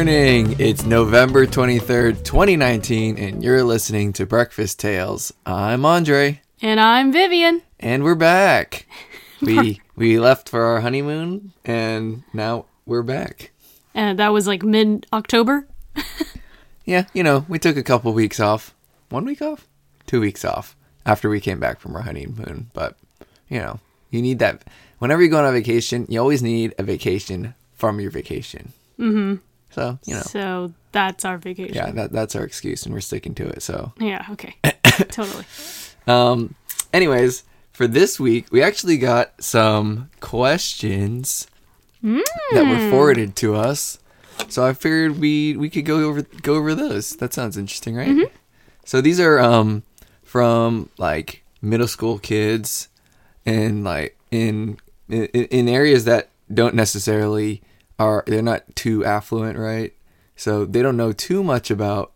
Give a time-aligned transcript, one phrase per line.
[0.00, 0.56] morning.
[0.58, 5.30] It's November 23rd, 2019, and you're listening to Breakfast Tales.
[5.44, 7.60] I'm Andre, And I'm Vivian.
[7.78, 8.86] and we're back.
[9.42, 13.50] We we left for our honeymoon, and now we're back.
[13.94, 15.68] And that was like mid October.
[16.86, 18.74] Yeah, you know, we took a couple weeks off.
[19.10, 19.68] One week off?
[20.06, 22.70] Two weeks off after we came back from our honeymoon.
[22.72, 22.96] But,
[23.50, 23.80] you know,
[24.10, 24.62] you need that.
[24.98, 28.72] Whenever you go on a vacation, you always need a vacation from your vacation.
[28.98, 29.34] Mm-hmm.
[29.70, 31.74] So, you know, So that's our vacation.
[31.74, 33.62] yeah, that, that's our excuse, and we're sticking to it.
[33.62, 34.56] So, Yeah, okay.
[35.10, 35.44] totally.
[36.06, 36.54] Um,
[36.92, 41.46] anyways, for this week, we actually got some questions
[42.02, 43.98] that were forwarded to us.
[44.48, 47.10] So I figured we we could go over go over those.
[47.16, 48.30] That sounds interesting, right?
[48.84, 49.82] So these are um
[50.24, 52.88] from like middle school kids
[53.44, 54.78] and like in
[55.10, 57.62] in, in areas that don't necessarily
[58.00, 59.92] are they're not too affluent, right?
[60.36, 62.12] So they don't know too much about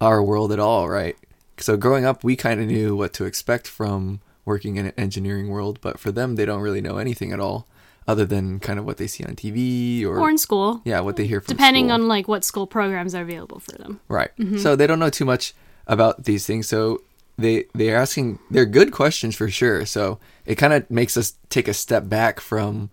[0.00, 1.16] our world at all, right?
[1.58, 5.48] So growing up, we kind of knew what to expect from working in an engineering
[5.48, 7.66] world, but for them, they don't really know anything at all,
[8.06, 10.82] other than kind of what they see on TV or, Or in school.
[10.84, 11.94] yeah, what they hear from Depending school.
[12.02, 14.00] on like what school programs are available for them.
[14.08, 14.30] right.
[14.38, 14.58] Mm-hmm.
[14.58, 15.54] So they don't know too much
[15.86, 16.68] about these things.
[16.68, 17.00] So
[17.38, 19.86] they they're asking they're good questions for sure.
[19.86, 22.90] So it kind of makes us take a step back from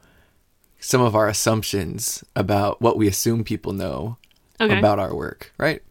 [0.81, 4.17] some of our assumptions about what we assume people know
[4.59, 4.77] Okay.
[4.77, 5.81] about our work, right?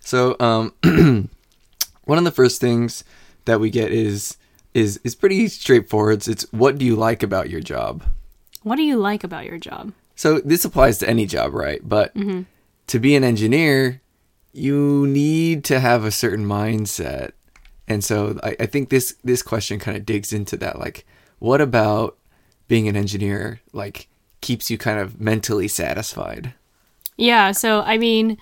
[0.00, 0.72] So, um,
[2.04, 3.02] one of the first things
[3.46, 4.36] that we get is
[4.72, 6.28] is is pretty straightforward.
[6.28, 8.04] It's what do you like about your job?
[8.62, 9.92] what do you like about your job?
[10.16, 11.80] So this applies to any job, right?
[11.82, 12.14] But
[12.88, 14.00] to be an engineer,
[14.52, 17.32] you need to have a certain mindset,
[17.88, 20.78] and so I, I think this this question kind of digs into that.
[20.78, 21.04] Like,
[21.40, 22.16] what about
[22.68, 23.60] being an engineer?
[23.72, 24.08] Like,
[24.40, 26.54] keeps you kind of mentally satisfied?
[27.16, 28.38] Yeah, so I mean,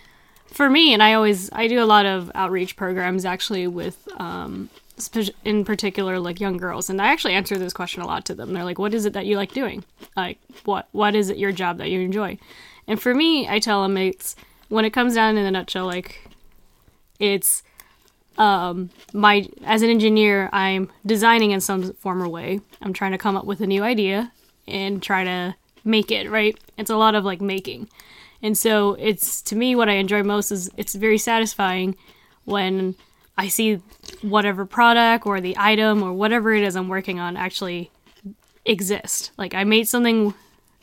[0.47, 4.70] for me, and I always I do a lot of outreach programs actually with um
[5.44, 8.53] in particular like young girls and I actually answer this question a lot to them.
[8.53, 9.84] They're like, "What is it that you like doing?
[10.16, 12.38] Like what what is it your job that you enjoy?"
[12.86, 14.34] And for me, I tell them it's
[14.69, 16.28] when it comes down in a nutshell like
[17.19, 17.62] it's
[18.38, 22.60] um my as an engineer, I'm designing in some form or way.
[22.82, 24.32] I'm trying to come up with a new idea
[24.66, 25.54] and try to
[25.88, 26.56] make it, right?
[26.76, 27.88] It's a lot of like making.
[28.43, 31.97] And so it's to me what I enjoy most is it's very satisfying
[32.44, 32.94] when
[33.37, 33.81] I see
[34.22, 37.91] whatever product or the item or whatever it is I'm working on actually
[38.65, 39.32] exist.
[39.37, 40.34] Like I made something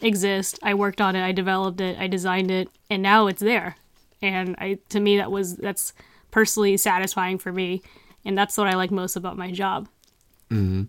[0.02, 3.78] exist, I worked on it, I developed it, I designed it, and now it's there.
[4.22, 5.94] And I to me that was that's
[6.32, 7.82] personally satisfying for me,
[8.26, 9.88] and that's what I like most about my job.
[10.50, 10.84] Hmm.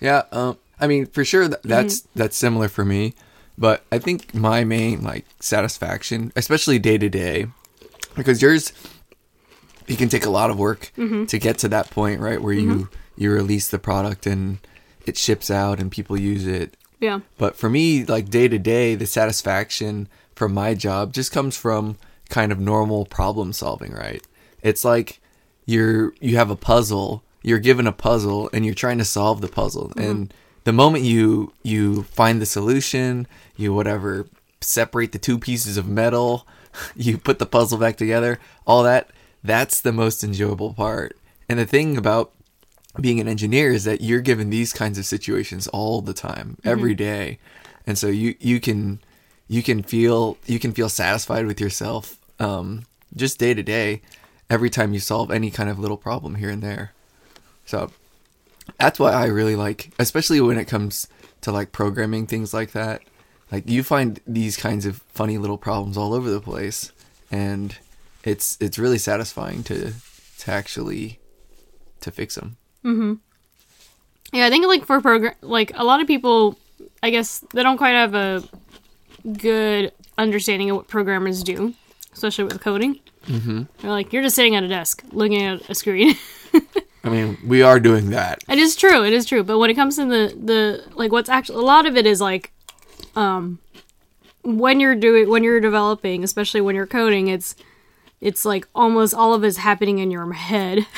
[0.00, 3.14] Yeah, um, I mean, for sure that, that's that's similar for me,
[3.58, 7.46] but I think my main like satisfaction, especially day to day,
[8.14, 8.72] because yours,
[9.86, 11.26] it can take a lot of work mm-hmm.
[11.26, 12.94] to get to that point, right, where you mm-hmm.
[13.16, 14.58] you release the product and
[15.06, 16.76] it ships out and people use it.
[17.00, 17.20] Yeah.
[17.36, 21.98] But for me, like day to day, the satisfaction from my job just comes from
[22.28, 24.22] kind of normal problem solving, right?
[24.62, 25.20] It's like
[25.66, 29.48] you're you have a puzzle, you're given a puzzle and you're trying to solve the
[29.48, 29.92] puzzle.
[29.96, 30.38] And mm-hmm.
[30.64, 34.26] The moment you you find the solution, you whatever
[34.60, 36.46] separate the two pieces of metal,
[36.96, 39.10] you put the puzzle back together, all that
[39.44, 41.16] that's the most enjoyable part.
[41.48, 42.32] And the thing about
[43.00, 46.94] being an engineer is that you're given these kinds of situations all the time, every
[46.94, 47.38] day,
[47.86, 49.00] and so you you can
[49.48, 52.84] you can feel you can feel satisfied with yourself um,
[53.14, 54.02] just day to day
[54.48, 56.92] every time you solve any kind of little problem here and there.
[57.64, 57.90] So
[58.78, 61.08] that's why I really like, especially when it comes
[61.42, 63.02] to like programming things like that.
[63.50, 66.92] Like you find these kinds of funny little problems all over the place,
[67.30, 67.76] and
[68.24, 69.92] it's it's really satisfying to
[70.38, 71.20] to actually
[72.00, 72.56] to fix them.
[72.84, 73.14] Mm-hmm.
[74.32, 76.58] Yeah, I think like for program, like a lot of people,
[77.02, 78.42] I guess they don't quite have a
[79.36, 81.74] good understanding of what programmers do,
[82.14, 83.00] especially with coding.
[83.26, 83.62] Mm-hmm.
[83.78, 86.16] They're like, you're just sitting at a desk looking at a screen.
[87.04, 88.42] I mean, we are doing that.
[88.48, 89.42] it is true, it is true.
[89.42, 92.20] But when it comes to the the like, what's actually a lot of it is
[92.20, 92.52] like,
[93.16, 93.58] um,
[94.42, 97.56] when you're doing when you're developing, especially when you're coding, it's
[98.20, 100.86] it's like almost all of it's happening in your head.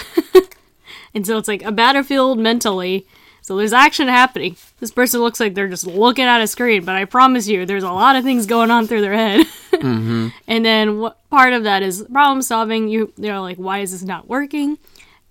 [1.14, 3.06] And so it's like a battlefield mentally.
[3.40, 4.56] So there's action happening.
[4.80, 7.84] This person looks like they're just looking at a screen, but I promise you, there's
[7.84, 9.46] a lot of things going on through their head.
[10.46, 12.88] And then what part of that is problem solving.
[12.88, 14.78] You they're like, why is this not working?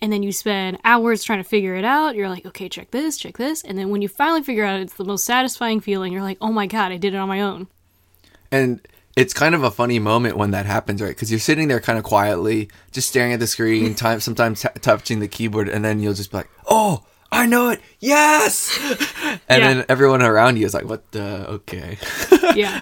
[0.04, 2.16] And then you spend hours trying to figure it out.
[2.18, 3.64] You're like, okay, check this, check this.
[3.64, 6.12] And then when you finally figure out, it's the most satisfying feeling.
[6.12, 7.68] You're like, oh my god, I did it on my own.
[8.52, 8.86] And
[9.16, 11.08] it's kind of a funny moment when that happens, right?
[11.08, 14.68] Because you're sitting there kind of quietly, just staring at the screen, time sometimes t-
[14.82, 18.78] touching the keyboard, and then you'll just be like, "Oh, I know it, yes!"
[19.48, 19.74] And Yeah.
[19.74, 21.48] then everyone around you is like, "What the?
[21.50, 21.98] Okay."
[22.56, 22.82] yeah.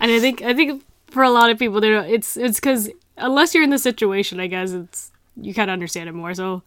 [0.00, 0.82] And I think I think
[1.12, 4.48] for a lot of people, they it's it's because unless you're in the situation, I
[4.48, 6.34] guess it's you kind of understand it more.
[6.34, 6.62] So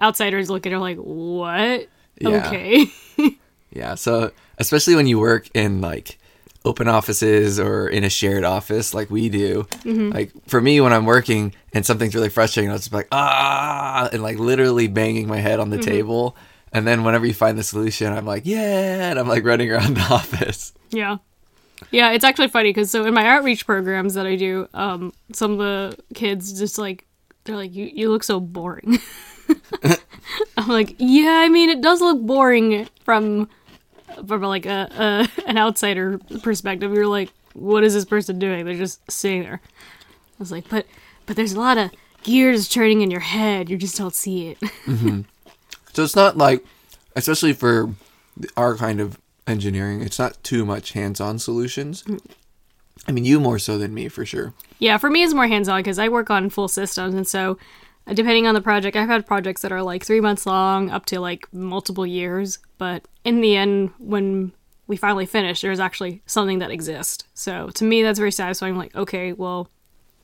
[0.00, 1.88] outsiders look at her like, what?
[2.18, 2.46] Yeah.
[2.46, 2.86] Okay.
[3.70, 3.94] Yeah.
[3.94, 6.18] So especially when you work in like
[6.64, 11.04] open offices or in a shared office like we do, like for me when I'm
[11.04, 15.38] working and something's really frustrating, I'll just be like ah and like literally banging my
[15.38, 16.36] head on the table.
[16.72, 19.96] And then whenever you find the solution, I'm like yeah, and I'm like running around
[19.98, 20.72] the office.
[20.90, 21.18] Yeah.
[21.90, 25.52] Yeah, it's actually funny because so in my outreach programs that I do, um, some
[25.52, 27.05] of the kids just like
[27.46, 28.98] they're like, "You you look so boring."
[30.56, 33.48] I'm like, "Yeah, I mean, it does look boring from
[34.26, 34.88] from like a,
[35.38, 36.92] a an outsider perspective.
[36.92, 38.64] You're like, what is this person doing?
[38.64, 40.86] They're just sitting there." I was like, "But
[41.26, 41.90] but there's a lot of
[42.22, 43.70] gears turning in your head.
[43.70, 45.22] You just don't see it." Mm-hmm.
[45.94, 46.62] So it's not like,
[47.16, 47.94] especially for
[48.54, 52.02] our kind of engineering, it's not too much hands-on solutions.
[52.02, 52.20] Mm.
[53.06, 54.54] I mean, you more so than me for sure.
[54.78, 57.14] Yeah, for me, it's more hands on because I work on full systems.
[57.14, 57.58] And so,
[58.06, 61.06] uh, depending on the project, I've had projects that are like three months long up
[61.06, 62.58] to like multiple years.
[62.78, 64.52] But in the end, when
[64.86, 67.24] we finally finish, there's actually something that exists.
[67.34, 68.76] So, to me, that's very satisfying.
[68.76, 69.68] Like, okay, well,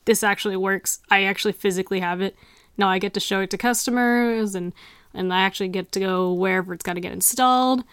[0.05, 0.99] this actually works.
[1.09, 2.35] I actually physically have it.
[2.77, 4.73] Now I get to show it to customers and
[5.13, 7.83] and I actually get to go wherever it's got to get installed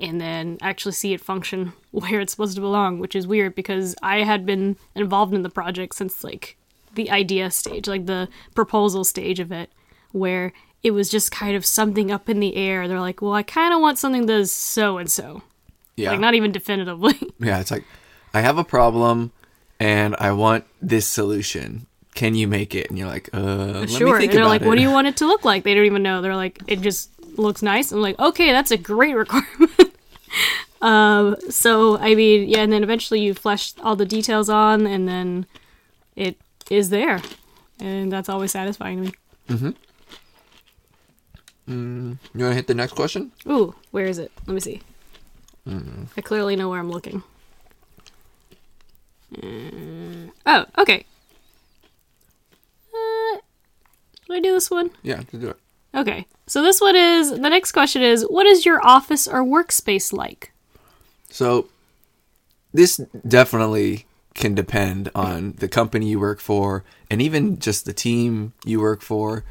[0.00, 3.94] and then actually see it function where it's supposed to belong, which is weird because
[4.02, 6.56] I had been involved in the project since like
[6.94, 9.70] the idea stage, like the proposal stage of it,
[10.12, 10.52] where
[10.82, 12.86] it was just kind of something up in the air.
[12.86, 15.42] They're like, well, I kind of want something that is so and so.
[15.96, 16.10] Yeah.
[16.10, 17.14] Like, not even definitively.
[17.40, 17.84] Yeah, it's like
[18.32, 19.32] I have a problem
[19.80, 21.86] and I want this solution.
[22.14, 22.88] Can you make it?
[22.88, 23.40] And you're like, uh,
[23.80, 24.24] let sure.
[24.26, 24.66] they're like, it.
[24.66, 25.64] what do you want it to look like?
[25.64, 26.22] They don't even know.
[26.22, 27.92] They're like, it just looks nice.
[27.92, 29.94] I'm like, okay, that's a great requirement.
[30.82, 35.08] um, so, I mean, yeah, and then eventually you flesh all the details on, and
[35.08, 35.46] then
[36.16, 36.36] it
[36.70, 37.20] is there.
[37.80, 39.12] And that's always satisfying
[39.48, 39.74] to me.
[41.66, 43.32] You want to hit the next question?
[43.48, 44.30] Ooh, where is it?
[44.46, 44.82] Let me see.
[45.66, 46.04] Mm-hmm.
[46.16, 47.22] I clearly know where I'm looking.
[49.42, 51.04] Uh, oh, okay.
[52.92, 53.38] Uh,
[54.26, 54.90] should I do this one?
[55.02, 55.58] Yeah, to do it.
[55.94, 56.26] Okay.
[56.46, 60.52] So this one is the next question is what is your office or workspace like?
[61.30, 61.68] So
[62.72, 68.52] this definitely can depend on the company you work for and even just the team
[68.64, 69.44] you work for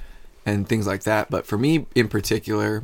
[0.45, 1.29] and things like that.
[1.29, 2.83] But for me in particular,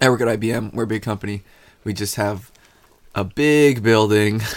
[0.00, 0.74] I work at IBM.
[0.74, 1.42] We're a big company.
[1.84, 2.50] We just have
[3.14, 4.42] a big building.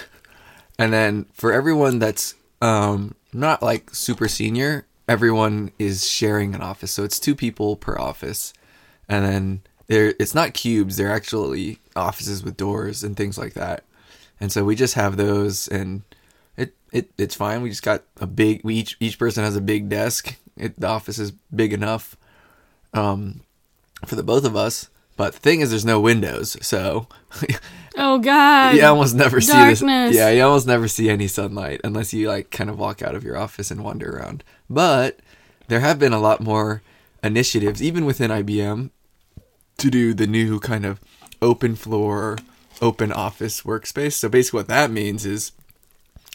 [0.78, 6.92] And then for everyone that's um, not like super senior, everyone is sharing an office.
[6.92, 8.54] So it's two people per office.
[9.08, 13.84] And then there it's not cubes, they're actually offices with doors and things like that.
[14.40, 16.02] And so we just have those and
[16.58, 17.62] it, it it's fine.
[17.62, 20.38] We just got a big we each each person has a big desk.
[20.58, 22.16] It, the office is big enough
[22.94, 23.42] um
[24.06, 24.90] for the both of us.
[25.18, 26.58] But the thing is there's no windows.
[26.62, 27.08] So
[27.98, 28.76] Oh god.
[28.76, 29.82] you almost never see this.
[30.16, 33.24] Yeah, you almost never see any sunlight unless you like kind of walk out of
[33.24, 34.44] your office and wander around.
[34.70, 35.20] But
[35.68, 36.82] there have been a lot more
[37.24, 38.90] initiatives, even within IBM,
[39.78, 41.00] to do the new kind of
[41.42, 42.38] open floor,
[42.82, 44.14] open office workspace.
[44.14, 45.52] So basically, what that means is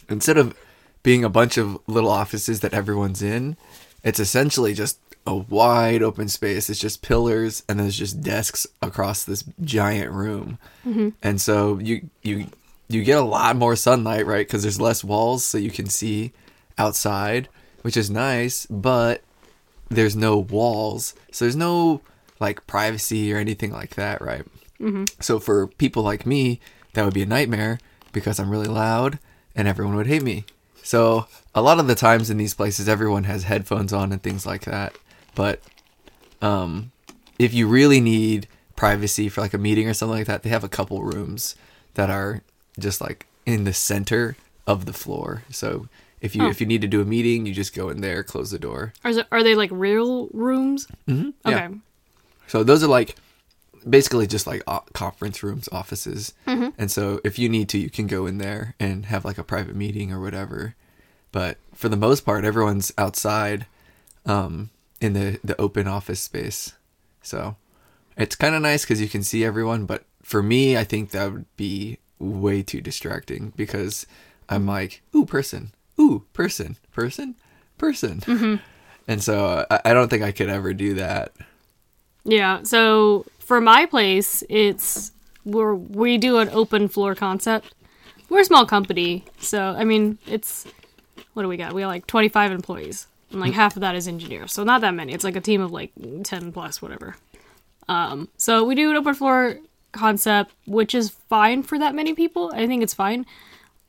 [0.08, 0.54] instead of
[1.02, 3.56] being a bunch of little offices that everyone's in,
[4.02, 4.98] it's essentially just
[5.30, 6.68] a wide open space.
[6.68, 10.58] It's just pillars and there's just desks across this giant room.
[10.84, 11.10] Mm-hmm.
[11.22, 12.46] And so you you
[12.88, 14.46] you get a lot more sunlight, right?
[14.46, 16.32] Because there's less walls, so you can see
[16.76, 17.48] outside,
[17.82, 18.66] which is nice.
[18.66, 19.22] But
[19.88, 22.00] there's no walls, so there's no
[22.40, 24.44] like privacy or anything like that, right?
[24.80, 25.04] Mm-hmm.
[25.20, 26.58] So for people like me,
[26.94, 27.78] that would be a nightmare
[28.12, 29.20] because I'm really loud
[29.54, 30.44] and everyone would hate me.
[30.82, 34.46] So a lot of the times in these places, everyone has headphones on and things
[34.46, 34.96] like that.
[35.34, 35.60] But
[36.42, 36.92] um,
[37.38, 40.64] if you really need privacy for like a meeting or something like that, they have
[40.64, 41.54] a couple rooms
[41.94, 42.42] that are
[42.78, 45.42] just like in the center of the floor.
[45.50, 45.88] So
[46.20, 46.48] if you Oh.
[46.50, 48.92] if you need to do a meeting, you just go in there, close the door.
[49.04, 50.86] Are, there, are they like real rooms?
[51.08, 51.30] Mm-hmm.
[51.46, 51.68] Okay.
[52.46, 53.16] So those are like
[53.88, 56.34] basically just like conference rooms, offices.
[56.46, 59.44] And so if you need to, you can go in there and have like a
[59.44, 60.74] private meeting or whatever.
[61.32, 63.66] But for the most part, everyone's outside
[64.26, 64.70] um,
[65.00, 66.74] in the, the open office space.
[67.22, 67.56] So
[68.16, 69.86] it's kind of nice because you can see everyone.
[69.86, 74.06] But for me, I think that would be way too distracting because
[74.48, 77.34] I'm like, ooh, person, ooh, person, person,
[77.78, 78.20] person.
[78.20, 78.56] Mm-hmm.
[79.08, 81.32] And so I, I don't think I could ever do that.
[82.22, 82.62] Yeah.
[82.62, 85.10] So for my place, it's
[85.44, 87.74] we're we do an open floor concept.
[88.28, 90.64] We're a small company, so I mean it's
[91.32, 91.72] what do we got?
[91.72, 94.52] We got like 25 employees, and like half of that is engineers.
[94.52, 95.12] So not that many.
[95.12, 97.16] It's like a team of like 10 plus, whatever.
[97.88, 99.58] Um, so we do an open floor
[99.92, 102.50] concept, which is fine for that many people.
[102.54, 103.26] I think it's fine.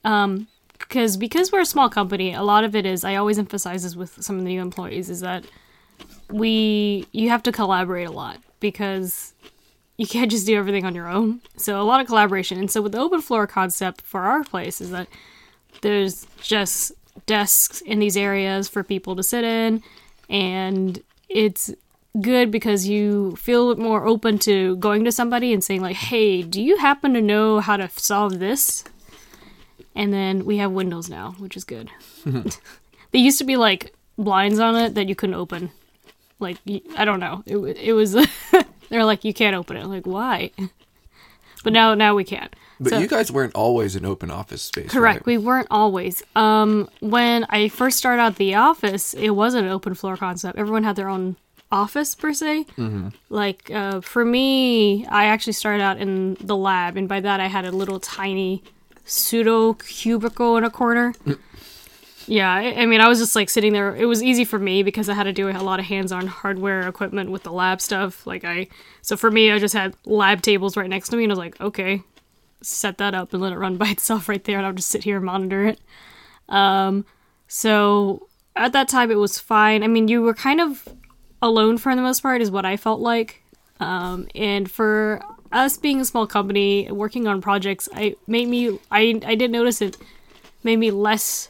[0.04, 0.48] Um,
[0.80, 3.96] because because we're a small company, a lot of it is I always emphasize this
[3.96, 5.46] with some of the new employees is that
[6.30, 9.34] we you have to collaborate a lot because
[9.98, 11.42] you can't just do everything on your own.
[11.58, 12.58] So a lot of collaboration.
[12.58, 15.08] And so with the open floor concept for our place is that
[15.82, 16.94] there's just
[17.32, 19.82] desks in these areas for people to sit in
[20.30, 21.74] and it's
[22.20, 26.62] good because you feel more open to going to somebody and saying like, "Hey, do
[26.62, 28.84] you happen to know how to solve this?"
[29.96, 31.90] And then we have windows now, which is good.
[33.12, 35.72] they used to be like blinds on it that you couldn't open.
[36.40, 36.58] Like
[36.98, 37.44] i don't know.
[37.46, 38.12] It it was
[38.90, 39.84] they're like you can't open it.
[39.84, 40.52] I'm like why?
[41.64, 42.50] But now now we can.
[42.82, 44.90] But So- you guys weren't always an open office space.
[44.90, 45.20] Correct.
[45.20, 45.26] right?
[45.26, 46.24] We weren't always.
[46.36, 50.58] Um, when I first started out the office, it wasn't an open floor concept.
[50.58, 51.36] Everyone had their own
[51.72, 52.66] office per se.
[52.78, 53.10] Mm-hmm.
[53.30, 57.48] Like uh, for me, I actually started out in the lab, and by that I
[57.48, 58.64] had a little tiny
[59.06, 61.14] pseudo cubicle in a corner.
[62.28, 63.96] Yeah, I, I mean, I was just like sitting there.
[63.96, 66.88] It was easy for me because I had to do a lot of hands-on hardware
[66.88, 68.26] equipment with the lab stuff.
[68.28, 68.68] Like I,
[69.02, 71.40] so for me, I just had lab tables right next to me, and I was
[71.40, 72.04] like, okay,
[72.62, 75.04] set that up and let it run by itself right there, and I'll just sit
[75.04, 75.80] here and monitor it.
[76.50, 77.06] Um,
[77.48, 79.84] so at that time, it was fine.
[79.84, 80.88] I mean, you were kind of
[81.42, 83.44] alone for the most part, is what I felt like.
[83.80, 88.80] Um, and for us being a small company, working on projects, I made me.
[88.92, 89.98] I I did notice it
[90.64, 91.50] made me less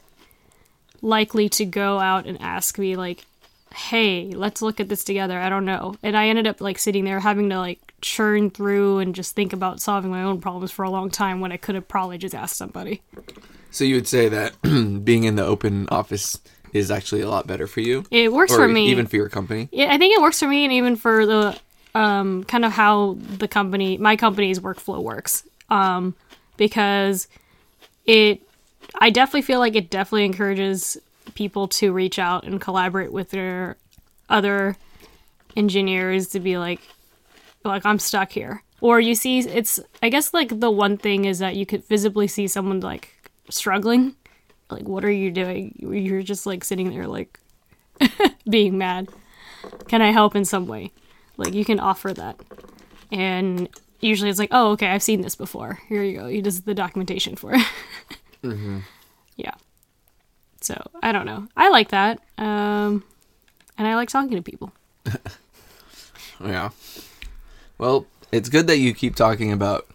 [1.01, 3.25] likely to go out and ask me like
[3.73, 5.39] hey let's look at this together.
[5.39, 5.95] I don't know.
[6.03, 9.53] And i ended up like sitting there having to like churn through and just think
[9.53, 12.35] about solving my own problems for a long time when i could have probably just
[12.35, 13.01] asked somebody.
[13.71, 14.61] So you would say that
[15.05, 16.39] being in the open office
[16.73, 18.89] is actually a lot better for you, it works or for me.
[18.89, 19.69] even for your company.
[19.71, 21.59] Yeah, I think it works for me, and even for the
[21.95, 26.15] um, kind of how the company, my company's workflow works, um,
[26.57, 27.27] because
[28.05, 28.41] it,
[28.99, 30.97] I definitely feel like it definitely encourages
[31.35, 33.77] people to reach out and collaborate with their
[34.29, 34.75] other
[35.55, 36.81] engineers to be like,
[37.63, 41.39] like I'm stuck here, or you see, it's I guess like the one thing is
[41.39, 44.15] that you could visibly see someone like struggling,
[44.69, 45.75] like what are you doing?
[45.79, 47.39] You're just like sitting there like
[48.49, 49.09] being mad
[49.87, 50.91] can I help in some way?
[51.37, 52.39] Like you can offer that.
[53.11, 53.69] And
[53.99, 55.79] usually it's like, oh, okay, I've seen this before.
[55.87, 56.27] Here you go.
[56.27, 57.65] He does the documentation for it.
[58.43, 58.79] Mm-hmm.
[59.35, 59.53] Yeah.
[60.61, 61.47] So I don't know.
[61.57, 62.19] I like that.
[62.37, 63.03] Um,
[63.77, 64.71] and I like talking to people.
[66.43, 66.69] Yeah.
[67.77, 69.87] Well, it's good that you keep talking about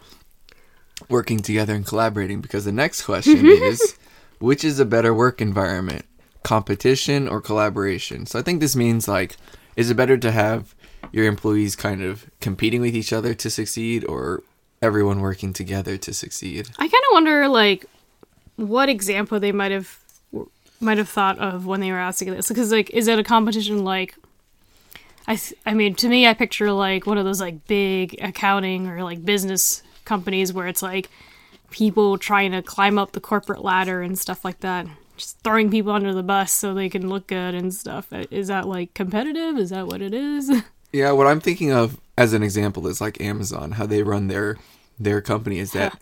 [1.09, 3.97] working together and collaborating because the next question is
[4.39, 6.05] which is a better work environment?
[6.43, 8.27] Competition or collaboration?
[8.27, 9.37] So I think this means like
[9.77, 10.75] is it better to have
[11.13, 14.43] your employees kind of competing with each other to succeed or
[14.81, 16.69] everyone working together to succeed?
[16.79, 17.87] I kind of wonder like
[18.57, 19.99] what example they might have
[20.81, 23.85] might have thought of when they were asking this because like is it a competition
[23.85, 24.15] like
[25.27, 29.03] I, I mean to me I picture like one of those like big accounting or
[29.03, 31.09] like business companies where it's like
[31.71, 35.93] people trying to climb up the corporate ladder and stuff like that just throwing people
[35.93, 38.13] under the bus so they can look good and stuff.
[38.31, 39.59] Is that like competitive?
[39.59, 40.51] Is that what it is?
[40.93, 44.57] Yeah, what I'm thinking of as an example is like Amazon, how they run their
[44.99, 46.01] their company is that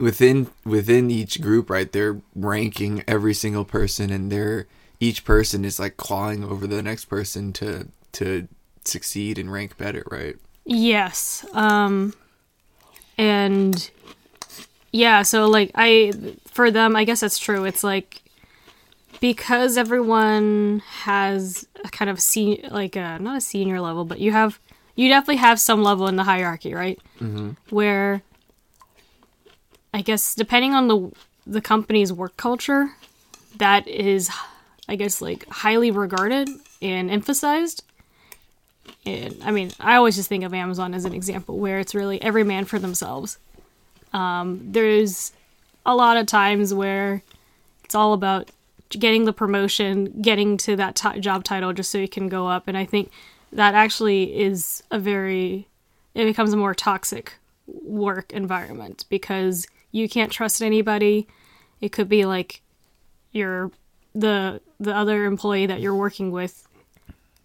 [0.00, 4.66] within within each group, right, they're ranking every single person and they're
[4.98, 8.48] each person is like clawing over the next person to to
[8.84, 10.36] succeed and rank better, right?
[10.64, 11.46] Yes.
[11.52, 12.14] Um
[13.18, 13.90] and
[14.92, 16.12] yeah, so like I
[16.46, 17.64] for them, I guess that's true.
[17.64, 18.22] It's like
[19.20, 24.32] because everyone has a kind of se- like a not a senior level, but you
[24.32, 24.58] have
[24.96, 26.98] you definitely have some level in the hierarchy, right?
[27.20, 27.50] Mm-hmm.
[27.70, 28.22] Where
[29.92, 31.12] I guess depending on the
[31.46, 32.90] the company's work culture,
[33.56, 34.30] that is
[34.88, 36.48] I guess like highly regarded
[36.82, 37.82] and emphasized
[39.04, 42.20] and I mean, I always just think of Amazon as an example where it's really
[42.22, 43.38] every man for themselves.
[44.12, 45.32] Um, there's
[45.86, 47.22] a lot of times where
[47.84, 48.50] it's all about
[48.90, 52.68] getting the promotion, getting to that ti job title just so you can go up,
[52.68, 53.10] and I think
[53.52, 55.66] that actually is a very
[56.14, 57.34] it becomes a more toxic
[57.66, 61.26] work environment because you can't trust anybody
[61.80, 62.62] It could be like
[63.32, 63.70] your
[64.14, 66.66] the the other employee that you're working with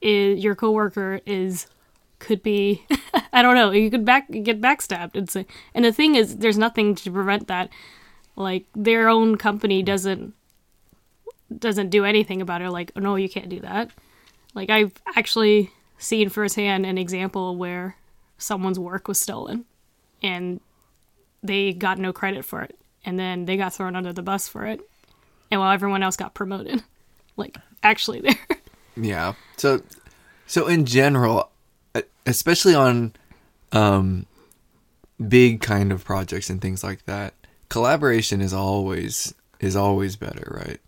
[0.01, 1.67] is your coworker is
[2.19, 2.85] could be
[3.35, 3.71] I don't know.
[3.71, 5.11] You could back get backstabbed.
[5.15, 7.69] It's a, and the thing is, there's nothing to prevent that.
[8.37, 10.33] Like their own company doesn't
[11.59, 12.71] doesn't do anything about it.
[12.71, 13.91] Like, oh, no, you can't do that.
[14.53, 17.97] Like I've actually seen firsthand an example where
[18.37, 19.65] someone's work was stolen,
[20.23, 20.61] and
[21.47, 24.65] they got no credit for it, and then they got thrown under the bus for
[24.65, 24.81] it,
[25.51, 26.83] and while everyone else got promoted,
[27.37, 28.59] like actually there.
[28.97, 29.33] Yeah.
[29.57, 29.81] So,
[30.47, 31.49] so in general,
[32.25, 33.13] especially on
[33.71, 34.25] um,
[35.27, 37.33] big kind of projects and things like that,
[37.69, 40.79] collaboration is always is always better, right?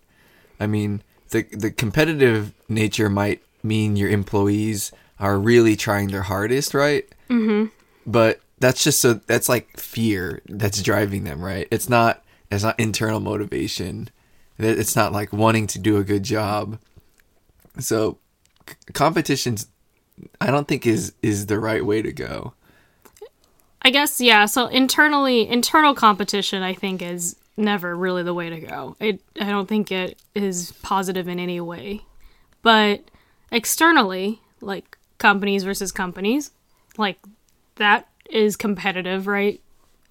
[0.59, 6.73] I mean, the the competitive nature might mean your employees are really trying their hardest,
[6.73, 7.07] right?
[7.29, 7.67] Mm-hmm.
[8.05, 11.67] But that's just so that's like fear that's driving them, right?
[11.71, 14.09] It's not it's not internal motivation.
[14.57, 16.79] It's not like wanting to do a good job.
[17.79, 18.17] So
[18.67, 19.67] c- competitions
[20.41, 22.53] I don't think is is the right way to go.
[23.81, 24.45] I guess yeah.
[24.45, 28.95] So internally, internal competition, I think, is never really the way to go.
[28.99, 32.01] It, I don't think it is positive in any way.
[32.61, 33.01] But
[33.51, 36.51] externally, like companies versus companies,
[36.97, 37.19] like
[37.75, 39.61] that is competitive, right?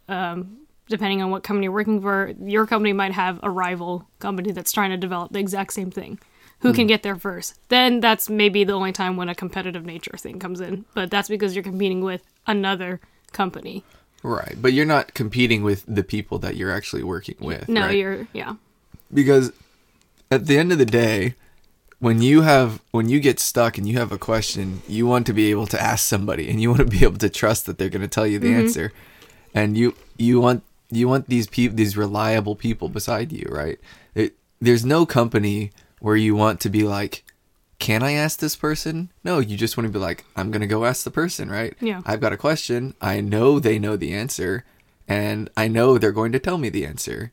[0.08, 0.58] Um,
[0.88, 4.72] depending on what company you're working for, your company might have a rival company that's
[4.72, 6.18] trying to develop the exact same thing.
[6.60, 7.58] Who can get there first?
[7.68, 10.86] Then that's maybe the only time when a competitive nature thing comes in.
[10.94, 12.98] But that's because you're competing with another
[13.32, 13.84] company.
[14.22, 14.56] Right.
[14.58, 17.68] But you're not competing with the people that you're actually working with.
[17.68, 17.96] No, right?
[17.96, 18.54] you're yeah.
[19.12, 19.52] because
[20.30, 21.34] at the end of the day
[21.98, 25.32] when you have when you get stuck and you have a question you want to
[25.32, 27.88] be able to ask somebody and you want to be able to trust that they're
[27.88, 28.60] going to tell you the mm-hmm.
[28.60, 28.92] answer.
[29.54, 33.78] And you you want you want these people these reliable people beside you right?
[34.14, 37.24] It, there's no company where you want to be like
[37.78, 39.10] can i ask this person?
[39.24, 41.74] No you just want to be like i'm going to go ask the person right?
[41.80, 42.02] Yeah.
[42.04, 42.94] i've got a question.
[43.00, 44.64] I know they know the answer
[45.08, 47.32] and i know they're going to tell me the answer.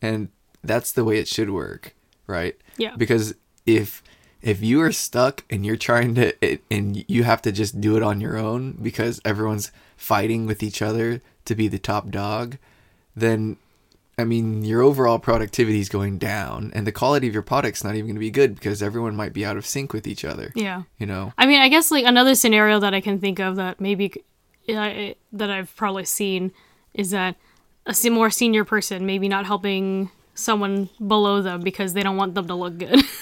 [0.00, 0.28] And
[0.62, 1.94] that's the way it should work
[2.26, 2.56] right?
[2.76, 2.96] Yeah.
[2.96, 3.34] because
[3.66, 4.02] if
[4.42, 7.96] if you are stuck and you're trying to it, and you have to just do
[7.96, 12.58] it on your own because everyone's fighting with each other to be the top dog
[13.16, 13.56] then
[14.18, 17.94] i mean your overall productivity is going down and the quality of your product's not
[17.94, 20.52] even going to be good because everyone might be out of sync with each other
[20.54, 20.82] Yeah.
[20.98, 23.80] you know I mean, I guess like another scenario that I can think of that
[23.80, 24.12] maybe
[24.68, 26.52] uh, that I've probably seen
[26.92, 27.36] is that
[27.86, 32.46] a more senior person maybe not helping someone below them because they don't want them
[32.46, 33.00] to look good.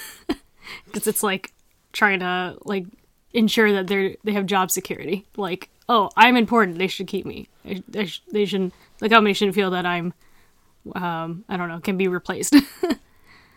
[0.85, 1.53] Because it's like
[1.91, 2.85] trying to like
[3.33, 5.25] ensure that they're they have job security.
[5.37, 6.77] Like, oh, I'm important.
[6.77, 7.47] They should keep me.
[7.65, 8.73] Sh- they shouldn't.
[8.99, 10.13] The company shouldn't feel that I'm.
[10.95, 11.79] Um, I don't know.
[11.79, 12.55] Can be replaced.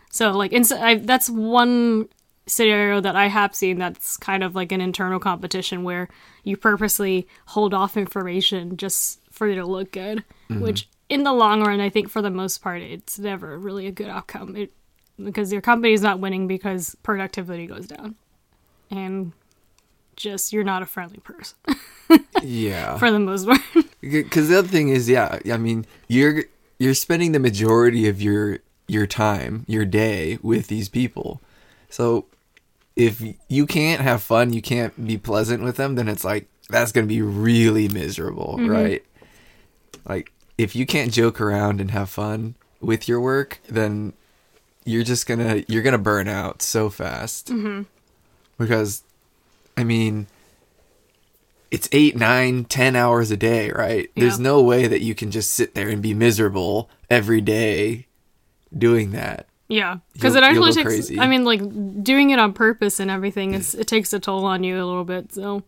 [0.09, 2.07] So like, ins- I, that's one
[2.47, 6.07] scenario that I have seen that's kind of like an internal competition where
[6.43, 11.61] you purposely hold off information just for it to look good, which in the long
[11.61, 14.55] run, I think for the most part, it's never really a good outcome.
[14.55, 14.71] It,
[15.23, 18.15] because your company's not winning because productivity goes down,
[18.89, 19.31] and
[20.17, 21.57] just you're not a friendly person.
[22.43, 22.97] Yeah.
[22.97, 23.59] For the most part.
[24.01, 26.43] because the other thing is yeah i mean you're
[26.79, 31.41] you're spending the majority of your your time your day with these people.
[31.89, 32.25] So
[32.95, 36.91] if you can't have fun you can't be pleasant with them then it's like that's
[36.91, 38.69] going to be really miserable mm-hmm.
[38.69, 39.05] right?
[40.07, 44.13] Like if you can't joke around and have fun with your work then
[44.87, 47.83] you're just gonna you're gonna burn out so fast mm-hmm.
[48.57, 49.03] because
[49.75, 50.27] i mean
[51.71, 54.09] it's eight, nine, ten hours a day, right?
[54.15, 58.07] There's no way that you can just sit there and be miserable every day
[58.75, 59.47] doing that.
[59.67, 60.85] Yeah, because it actually takes.
[60.85, 61.19] crazy.
[61.19, 61.59] I mean, like
[62.03, 65.03] doing it on purpose and everything is it takes a toll on you a little
[65.03, 65.33] bit.
[65.33, 65.63] So,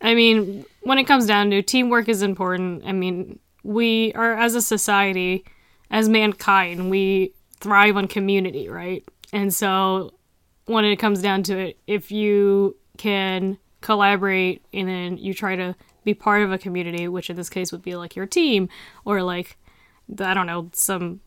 [0.00, 2.82] I mean, when it comes down to teamwork is important.
[2.84, 5.44] I mean, we are as a society,
[5.92, 9.04] as mankind, we thrive on community, right?
[9.32, 10.14] And so,
[10.66, 15.74] when it comes down to it, if you can collaborate and then you try to
[16.04, 18.68] be part of a community, which in this case would be like your team
[19.04, 19.58] or like
[20.20, 21.20] I don't know some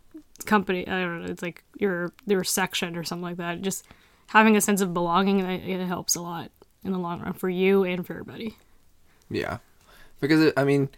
[0.45, 3.85] company i don't know it's like your your section or something like that just
[4.27, 6.49] having a sense of belonging it, it helps a lot
[6.85, 8.55] in the long run for you and for everybody
[9.29, 9.59] Yeah,
[10.19, 10.89] because I mean,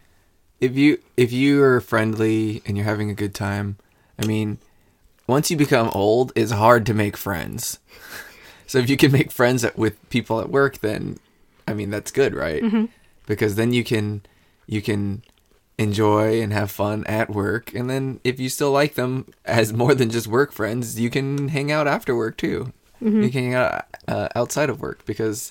[0.60, 3.76] if you if you are friendly and you're having a good time,
[4.18, 4.58] I mean,
[5.32, 7.80] once you become old, it's hard to make friends.
[8.66, 11.18] so if you can make friends at, with people at work, then
[11.66, 12.62] I mean that's good, right?
[12.62, 12.84] Mm-hmm.
[13.26, 14.20] Because then you can
[14.66, 15.22] you can
[15.78, 17.72] enjoy and have fun at work.
[17.74, 21.48] And then if you still like them as more than just work friends, you can
[21.48, 22.72] hang out after work too.
[23.02, 23.22] Mm-hmm.
[23.22, 25.50] You can hang out uh, outside of work because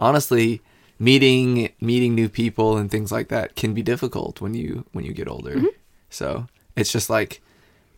[0.00, 0.60] honestly,
[0.98, 5.12] meeting meeting new people and things like that can be difficult when you when you
[5.12, 5.54] get older.
[5.54, 5.76] Mm-hmm.
[6.10, 7.40] So it's just like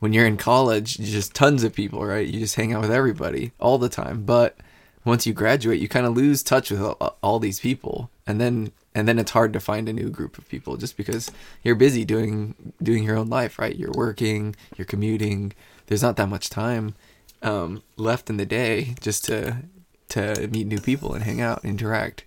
[0.04, 2.28] when you're in college, you just tons of people, right?
[2.28, 4.26] You just hang out with everybody all the time.
[4.26, 4.54] But
[5.02, 8.70] once you graduate, you kind of lose touch with all, all these people, and then
[8.94, 11.30] and then it's hard to find a new group of people just because
[11.62, 13.74] you're busy doing doing your own life, right?
[13.76, 15.54] You're working, you're commuting.
[15.86, 16.94] There's not that much time
[17.40, 19.62] um, left in the day just to
[20.10, 22.24] to meet new people and hang out, interact.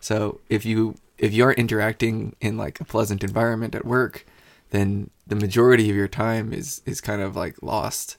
[0.00, 4.26] So if you if you aren't interacting in like a pleasant environment at work,
[4.70, 8.16] then the majority of your time is is kind of like lost.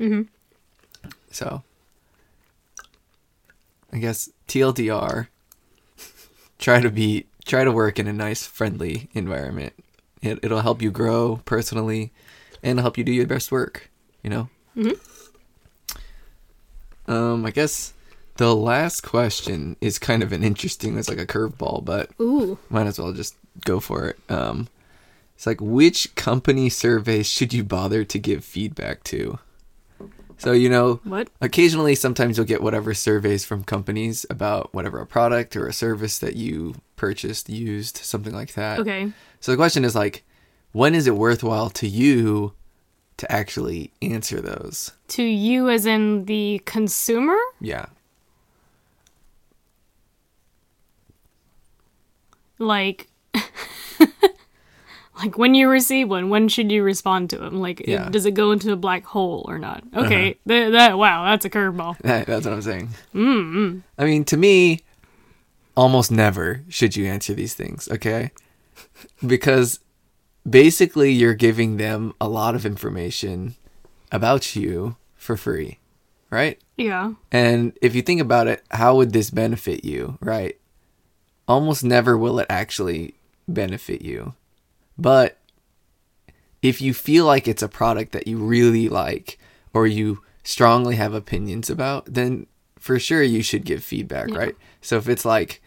[0.00, 0.28] Mhm.
[1.30, 1.62] So
[3.92, 5.28] I guess TLDR
[6.58, 9.72] try to be try to work in a nice friendly environment.
[10.22, 12.12] It it'll help you grow personally
[12.62, 13.90] and help you do your best work,
[14.22, 14.48] you know?
[14.76, 14.98] Mhm.
[17.06, 17.92] Um I guess
[18.36, 22.58] the last question is kind of an interesting it's like a curveball, but Ooh.
[22.70, 24.18] might as well just go for it.
[24.30, 24.68] Um,
[25.42, 29.40] it's like which company surveys should you bother to give feedback to?
[30.38, 31.30] So you know, What?
[31.40, 36.20] occasionally, sometimes you'll get whatever surveys from companies about whatever a product or a service
[36.20, 38.78] that you purchased, used, something like that.
[38.78, 39.12] Okay.
[39.40, 40.22] So the question is like,
[40.70, 42.52] when is it worthwhile to you
[43.16, 44.92] to actually answer those?
[45.08, 47.36] To you as in the consumer?
[47.60, 47.86] Yeah.
[52.60, 53.08] Like
[55.22, 57.60] like when you receive one, when should you respond to them?
[57.60, 58.08] Like, it- Yeah.
[58.10, 59.84] does it go into a black hole or not?
[59.94, 61.96] Okay, th- that wow, that's a curveball.
[62.02, 62.88] That, that's what I'm saying.
[63.14, 63.78] Mm-hmm.
[63.98, 64.80] I mean, to me,
[65.76, 68.30] almost never should you answer these things, okay?
[69.26, 69.80] Because
[70.48, 73.54] basically, you're giving them a lot of information
[74.10, 75.78] about you for free,
[76.30, 76.60] right?
[76.76, 77.12] Yeah.
[77.30, 80.58] And if you think about it, how would this benefit you, right?
[81.48, 83.14] Almost never will it actually
[83.48, 84.34] benefit you.
[85.02, 85.38] But
[86.62, 89.38] if you feel like it's a product that you really like
[89.74, 92.46] or you strongly have opinions about, then
[92.78, 94.38] for sure you should give feedback, Yeah.
[94.38, 94.56] right?
[94.80, 95.60] So if it's like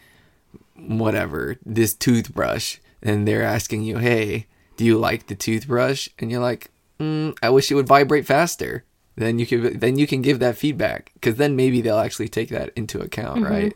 [0.74, 4.46] whatever, this toothbrush and they're asking you, "Hey,
[4.76, 6.70] do you like the toothbrush?" and you're like,
[7.00, 8.84] mm, "I wish it would vibrate faster."
[9.16, 12.50] Then you can then you can give that feedback cuz then maybe they'll actually take
[12.50, 13.74] that into account, right?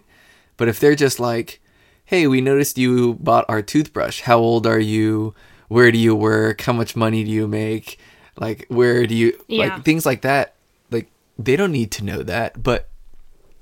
[0.59, 1.61] But if they're just like,
[2.05, 4.21] "Hey, we noticed you bought our toothbrush.
[4.23, 5.35] How old are you?
[5.71, 6.61] Where do you work?
[6.63, 7.99] How much money do you make?
[8.37, 9.61] Like where do you Yeah.
[9.77, 10.55] like things like that?"
[10.91, 12.89] Like they don't need to know that, but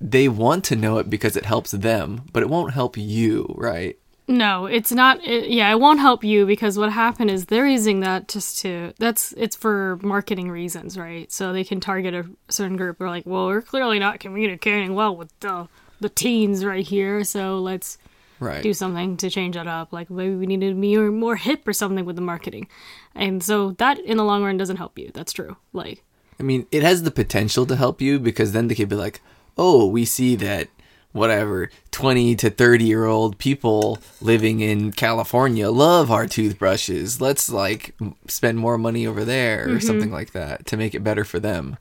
[0.01, 3.99] they want to know it because it helps them, but it won't help you, right?
[4.27, 5.23] No, it's not.
[5.27, 8.93] It, yeah, it won't help you because what happened is they're using that just to.
[8.99, 11.31] That's it's for marketing reasons, right?
[11.33, 12.99] So they can target a certain group.
[12.99, 15.69] They're like, well, we're clearly not communicating well with the
[16.01, 17.99] the teens right here, so let's
[18.41, 18.63] Right.
[18.63, 19.93] do something to change that up.
[19.93, 22.69] Like maybe we need to be more, more hip or something with the marketing,
[23.15, 25.11] and so that in the long run doesn't help you.
[25.13, 25.57] That's true.
[25.73, 26.05] Like
[26.41, 29.21] I mean, it has the potential to help you because then they could be like,
[29.57, 30.69] "Oh, we see that
[31.13, 37.21] whatever 20 to 30 year old people living in California love our toothbrushes.
[37.21, 37.95] Let's like
[38.29, 39.79] spend more money over there or mm-hmm.
[39.87, 41.77] something like that to make it better for them."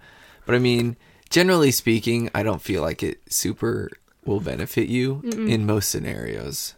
[0.45, 0.95] But I mean,
[1.29, 3.91] generally speaking, I don't feel like it super
[4.27, 6.75] will benefit you in most scenarios.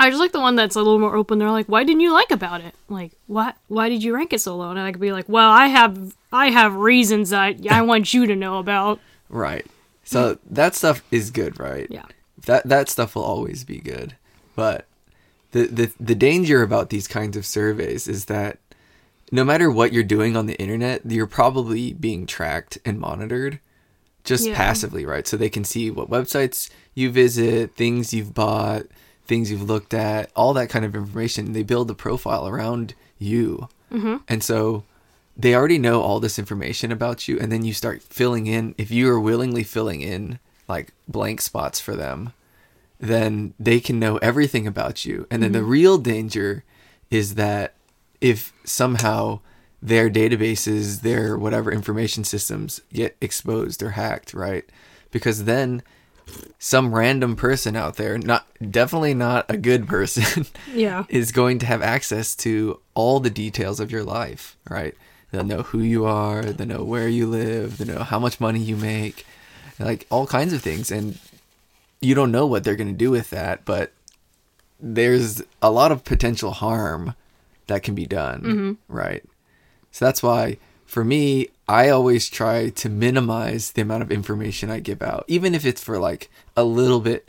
[0.00, 1.38] I just like the one that's a little more open.
[1.38, 2.74] They're like, "Why didn't you like about it?
[2.88, 5.50] Like, why why did you rank it so low?" And I could be like, "Well,
[5.50, 9.66] I have I have reasons that I want you to know about." Right.
[10.04, 11.88] So that stuff is good, right?
[11.90, 12.06] Yeah.
[12.46, 14.14] That that stuff will always be good.
[14.54, 14.86] But
[15.50, 18.58] the the the danger about these kinds of surveys is that
[19.32, 23.60] no matter what you're doing on the internet, you're probably being tracked and monitored
[24.28, 24.54] just Yeah.
[24.56, 25.26] passively, right?
[25.26, 28.84] So they can see what websites you visit, things you've bought,
[29.26, 31.52] things you've looked at, all that kind of information.
[31.52, 33.68] They build a profile around you.
[33.92, 34.16] Mm-hmm.
[34.28, 34.84] And so
[35.36, 38.90] they already know all this information about you and then you start filling in if
[38.90, 42.32] you are willingly filling in like blank spots for them
[42.98, 46.64] then they can know everything about you and then the real danger
[47.08, 47.74] is that
[48.20, 49.38] if somehow
[49.80, 54.64] their databases their whatever information systems get exposed or hacked right
[55.10, 55.82] because then
[56.58, 61.04] some random person out there not definitely not a good person Yeah.
[61.08, 64.94] is going to have access to all the details of your life, right?
[65.30, 68.60] They'll know who you are, they'll know where you live, they'll know how much money
[68.60, 69.26] you make,
[69.78, 70.90] like all kinds of things.
[70.90, 71.18] And
[72.00, 73.92] you don't know what they're going to do with that, but
[74.80, 77.14] there's a lot of potential harm
[77.66, 78.72] that can be done, mm-hmm.
[78.88, 79.24] right?
[79.98, 84.78] So that's why for me, I always try to minimize the amount of information I
[84.78, 87.28] give out, even if it's for like a little bit,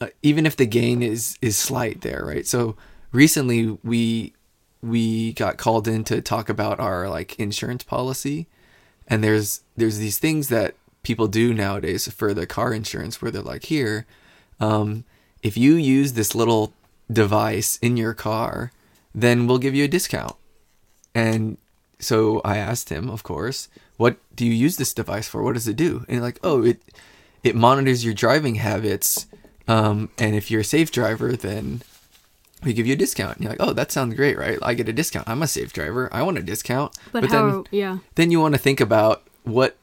[0.00, 2.46] uh, even if the gain is is slight there, right?
[2.46, 2.76] So
[3.12, 4.32] recently we
[4.80, 8.46] we got called in to talk about our like insurance policy,
[9.06, 13.42] and there's there's these things that people do nowadays for the car insurance where they're
[13.42, 14.06] like, here,
[14.60, 15.04] um,
[15.42, 16.72] if you use this little
[17.12, 18.72] device in your car,
[19.14, 20.36] then we'll give you a discount.
[21.14, 21.58] And
[21.98, 25.42] so I asked him, of course, what do you use this device for?
[25.42, 26.04] What does it do?
[26.08, 26.80] And like, oh, it
[27.42, 29.26] it monitors your driving habits.
[29.66, 31.82] Um, and if you're a safe driver, then
[32.64, 33.36] we give you a discount.
[33.36, 34.58] And you're like, oh, that sounds great, right?
[34.62, 35.28] I get a discount.
[35.28, 36.08] I'm a safe driver.
[36.12, 36.96] I want a discount.
[37.12, 37.64] But, how?
[37.70, 37.98] yeah.
[38.14, 39.76] then you want to think about what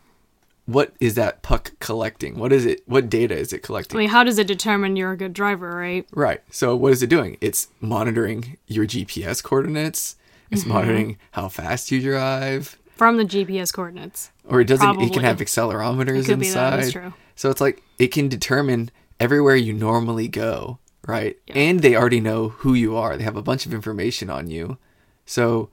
[0.66, 2.40] what is that puck collecting?
[2.40, 2.82] What is it?
[2.88, 3.98] What data is it collecting?
[3.98, 6.08] I mean, how does it determine you're a good driver, right?
[6.12, 6.42] Right.
[6.50, 7.38] So what is it doing?
[7.40, 10.16] It's monitoring your GPS coordinates.
[10.52, 10.70] It's Mm-hmm.
[10.74, 12.78] monitoring how fast you drive.
[12.96, 14.32] From the GPS coordinates.
[14.48, 16.72] Or it doesn't it can have accelerometers It inside.
[16.72, 17.14] that, that's true.
[17.36, 21.36] So it's like it can determine everywhere you normally go, right?
[21.50, 23.18] And they already know who you are.
[23.18, 24.78] They have a bunch of information on you.
[25.26, 25.70] So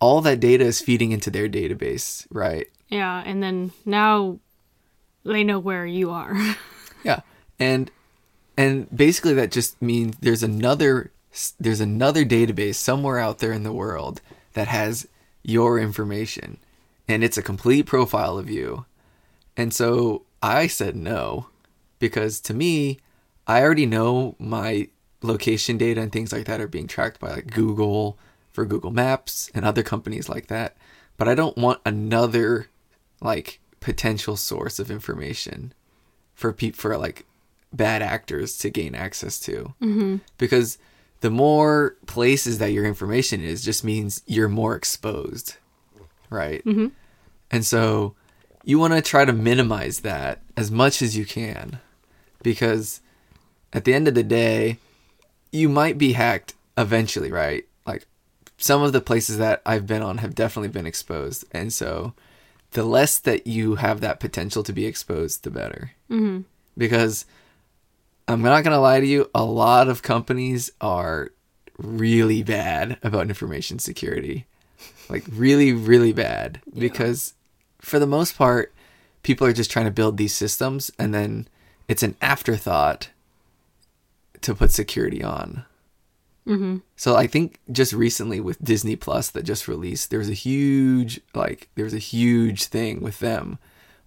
[0.00, 2.66] all that data is feeding into their database, right?
[2.88, 4.38] Yeah, and then now
[5.24, 6.34] they know where you are.
[7.04, 7.20] Yeah,
[7.60, 7.88] and
[8.56, 11.12] and basically that just means there's another
[11.58, 14.20] there's another database somewhere out there in the world
[14.54, 15.08] that has
[15.42, 16.58] your information,
[17.08, 18.84] and it's a complete profile of you.
[19.56, 21.48] And so I said no,
[21.98, 22.98] because to me,
[23.46, 24.88] I already know my
[25.22, 28.18] location data and things like that are being tracked by like Google
[28.52, 30.76] for Google Maps and other companies like that.
[31.16, 32.68] But I don't want another
[33.20, 35.72] like potential source of information
[36.34, 37.24] for people for like
[37.72, 40.16] bad actors to gain access to mm-hmm.
[40.38, 40.78] because
[41.20, 45.56] the more places that your information is just means you're more exposed
[46.30, 46.88] right mm-hmm.
[47.50, 48.14] and so
[48.64, 51.78] you want to try to minimize that as much as you can
[52.42, 53.00] because
[53.72, 54.78] at the end of the day
[55.52, 58.06] you might be hacked eventually right like
[58.58, 62.12] some of the places that i've been on have definitely been exposed and so
[62.72, 66.40] the less that you have that potential to be exposed the better mm-hmm.
[66.76, 67.24] because
[68.28, 71.30] I'm not gonna lie to you, a lot of companies are
[71.78, 74.46] really bad about information security.
[75.08, 76.60] Like really, really bad.
[76.76, 77.34] Because
[77.80, 78.72] for the most part,
[79.22, 81.48] people are just trying to build these systems and then
[81.88, 83.10] it's an afterthought
[84.40, 85.64] to put security on.
[86.46, 86.78] mm-hmm.
[86.96, 91.20] So I think just recently with Disney Plus that just released, there was a huge
[91.34, 93.58] like there was a huge thing with them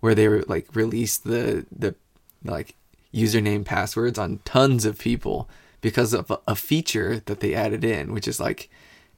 [0.01, 1.95] where they were like released the the
[2.43, 2.75] like
[3.13, 5.49] username passwords on tons of people
[5.81, 8.69] because of a, feature that they added in, which is like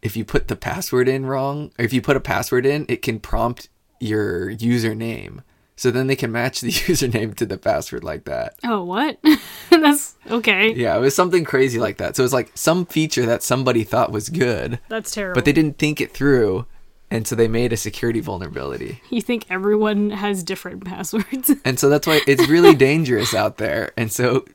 [0.02, 3.02] if you put the password in wrong, or if you put a password in, it
[3.02, 5.42] can prompt your username.
[5.76, 8.56] So then they can match the username to the password like that.
[8.64, 9.18] Oh, what?
[9.70, 10.74] That's okay.
[10.74, 12.16] Yeah, it was something crazy like that.
[12.16, 15.36] So it's like some feature that somebody thought was good, That's terrible.
[15.36, 16.66] but they didn't think it through,
[17.12, 19.02] and so they made a security vulnerability.
[19.10, 21.52] you think everyone has different passwords?
[21.66, 23.92] And so that's why it's really dangerous out there.
[23.98, 24.46] And so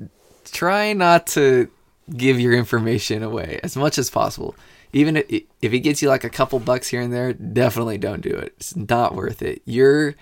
[0.46, 1.68] try not to
[2.16, 4.56] give your information away as much as possible.
[4.92, 5.26] Even if
[5.62, 8.54] if it gets you like a couple bucks here and there, definitely don't do it.
[8.56, 9.60] It's not worth it.
[9.64, 10.14] Your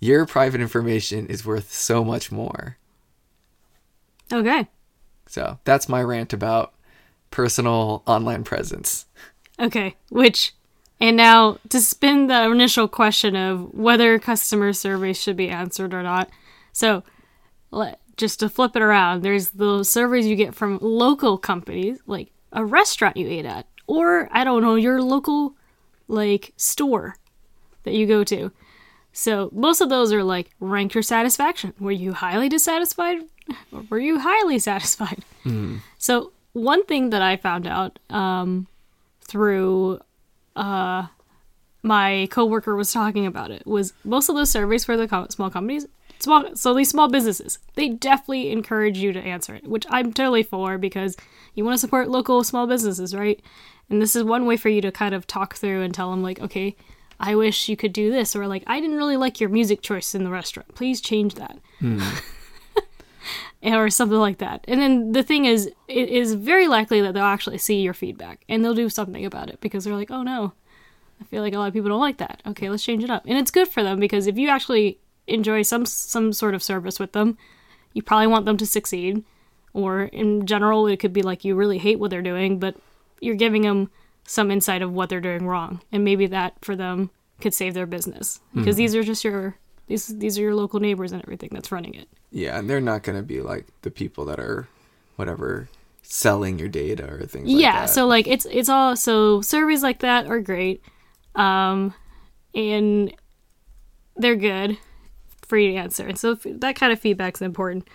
[0.00, 2.78] your private information is worth so much more.
[4.32, 4.66] okay.
[5.26, 6.72] So that's my rant about
[7.30, 9.06] personal online presence.
[9.58, 9.94] Okay.
[10.10, 10.52] Which,
[11.02, 16.02] and now to spin the initial question of whether customer surveys should be answered or
[16.02, 16.30] not.
[16.72, 17.02] So,
[17.72, 22.30] let, just to flip it around, there's the surveys you get from local companies, like
[22.52, 25.56] a restaurant you ate at, or I don't know, your local
[26.06, 27.16] like store
[27.82, 28.52] that you go to.
[29.12, 31.74] So most of those are like rank your satisfaction.
[31.80, 33.18] Were you highly dissatisfied
[33.72, 35.24] or were you highly satisfied?
[35.98, 38.68] So one thing that I found out um,
[39.20, 40.00] through
[40.56, 41.06] uh,
[41.82, 45.50] my coworker was talking about it was most of those surveys for the co- small
[45.50, 45.86] companies,
[46.18, 50.42] small so these small businesses, they definitely encourage you to answer it, which I'm totally
[50.42, 51.16] for because
[51.54, 53.40] you want to support local small businesses, right?
[53.90, 56.22] And this is one way for you to kind of talk through and tell them
[56.22, 56.76] like, okay,
[57.20, 60.14] I wish you could do this, or like, I didn't really like your music choice
[60.14, 60.74] in the restaurant.
[60.74, 61.58] Please change that
[63.62, 64.64] or something like that.
[64.66, 68.44] And then the thing is, it is very likely that they'll actually see your feedback
[68.48, 70.52] and they'll do something about it because they're like, oh no,
[71.20, 72.42] I feel like a lot of people don't like that.
[72.46, 73.24] Okay, let's change it up.
[73.26, 76.98] And it's good for them because if you actually enjoy some some sort of service
[76.98, 77.38] with them,
[77.92, 79.24] you probably want them to succeed.
[79.74, 82.76] Or in general, it could be like you really hate what they're doing, but
[83.20, 83.90] you're giving them
[84.26, 87.86] some insight of what they're doing wrong, and maybe that for them could save their
[87.86, 88.82] business because mm-hmm.
[88.82, 92.08] these are just your these these are your local neighbors and everything that's running it.
[92.30, 94.68] Yeah, and they're not going to be like the people that are
[95.16, 95.68] whatever
[96.02, 97.90] selling your data or things like yeah that.
[97.90, 100.82] so like it's it's all so surveys like that are great
[101.36, 101.94] um
[102.54, 103.14] and
[104.16, 104.76] they're good
[105.40, 107.86] free to answer and so f- that kind of feedback's important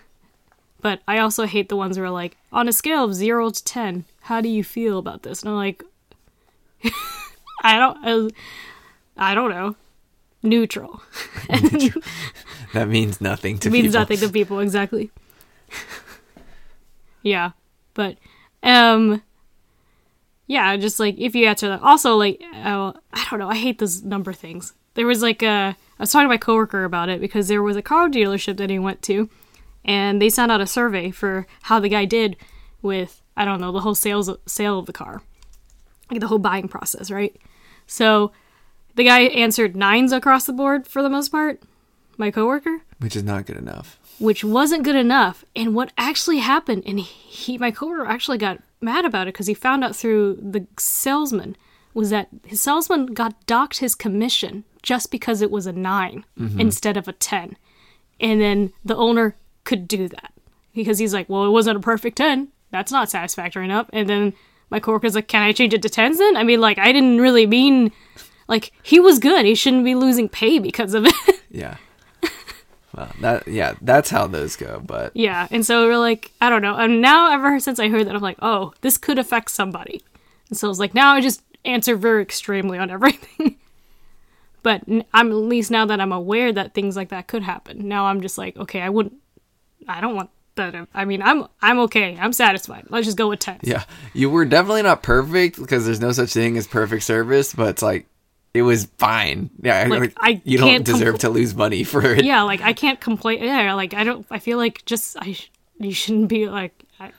[0.80, 4.04] but i also hate the ones where like on a scale of 0 to 10
[4.22, 5.82] how do you feel about this and i'm like
[7.62, 8.28] i don't uh,
[9.16, 9.74] i don't know
[10.44, 11.02] neutral.
[12.72, 13.72] That means nothing to people.
[13.72, 14.00] means people.
[14.00, 15.10] nothing to people exactly.
[17.22, 17.52] Yeah
[17.94, 18.18] but
[18.62, 19.22] um
[20.46, 21.82] yeah just like if you answer that.
[21.82, 24.74] Also like uh, i don't know i hate those number things.
[24.94, 27.76] There was like a i was talking to my coworker about it because there was
[27.76, 29.30] a car dealership that he went to
[29.84, 32.36] and they sent out a survey for how the guy did
[32.82, 35.22] with i don't know the whole sales sale of the car.
[36.10, 37.34] Like the whole buying process right?
[37.86, 38.32] So
[38.94, 41.62] the guy answered nines across the board for the most part
[42.16, 43.98] my coworker which is not good enough.
[44.18, 45.44] which wasn't good enough.
[45.54, 49.54] And what actually happened, and he, my coworker actually got mad about it because he
[49.54, 51.56] found out through the salesman
[51.92, 56.60] was that his salesman got docked his commission just because it was a 9 mm-hmm.
[56.60, 57.56] instead of a 10.
[58.20, 60.32] And then the owner could do that
[60.74, 62.48] because he's like, well, it wasn't a perfect 10.
[62.70, 63.88] That's not satisfactory enough.
[63.92, 64.32] And then
[64.70, 66.36] my coworker's like, can I change it to 10s then?
[66.36, 67.92] I mean, like, I didn't really mean,
[68.48, 69.44] like, he was good.
[69.44, 71.14] He shouldn't be losing pay because of it.
[71.50, 71.76] Yeah.
[72.96, 74.82] well, that yeah, that's how those go.
[74.84, 76.74] But Yeah, and so we're like, I don't know.
[76.74, 80.02] And now, ever since I heard that, I'm like, oh, this could affect somebody.
[80.48, 83.56] And so I was like, now I just answer very extremely on everything.
[84.64, 87.86] but I'm at least now that I'm aware that things like that could happen.
[87.86, 89.14] Now I'm just like, okay, I wouldn't.
[89.86, 90.88] I don't want that.
[90.92, 92.18] I mean, I'm I'm okay.
[92.20, 92.86] I'm satisfied.
[92.88, 93.60] Let's just go with ten.
[93.62, 97.54] yeah, you were definitely not perfect because there's no such thing as perfect service.
[97.54, 98.06] But it's like
[98.54, 99.50] it was fine.
[99.60, 102.24] Yeah, Like, I you don't deserve compl- to lose money for it.
[102.24, 103.42] Yeah, like I can't complain.
[103.42, 104.24] Yeah, like I don't.
[104.30, 105.32] I feel like just I.
[105.32, 106.72] Sh- you shouldn't be like.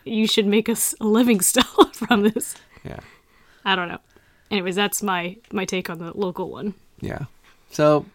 [0.06, 2.56] You should make us a living still from this.
[2.84, 3.02] yeah.
[3.66, 4.00] I don't know.
[4.50, 6.74] Anyways, that's my my take on the local one.
[7.02, 7.26] Yeah.
[7.72, 8.06] So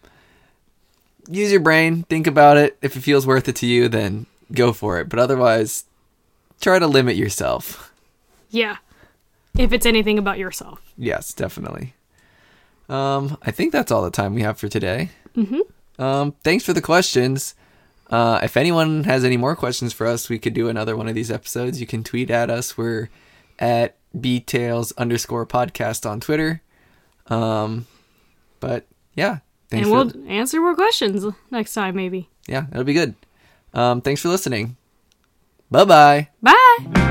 [1.29, 2.77] use your brain, think about it.
[2.81, 5.07] If it feels worth it to you, then go for it.
[5.09, 5.85] But otherwise,
[6.59, 7.93] try to limit yourself.
[8.49, 8.77] Yeah.
[9.57, 10.81] If it's anything about yourself.
[10.97, 11.93] Yes, definitely.
[12.91, 15.09] Um, I think that's all the time we have for today.
[15.35, 16.01] Mm-hmm.
[16.01, 17.55] Um, thanks for the questions.
[18.09, 21.15] Uh, if anyone has any more questions for us, we could do another one of
[21.15, 21.79] these episodes.
[21.79, 22.77] You can tweet at us.
[22.77, 23.09] We're
[23.59, 26.61] at btails underscore podcast on Twitter.
[27.27, 27.87] Um,
[28.59, 32.29] but yeah, thanks and we'll answer more questions next time, maybe.
[32.47, 33.15] yeah, it'll be good.
[33.73, 34.75] Um, thanks for listening.
[35.69, 36.27] Bye bye.
[36.41, 37.07] Bye!